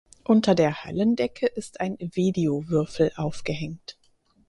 [0.23, 3.99] Unter der Hallendecke ist ein Videowürfel aufgehängt.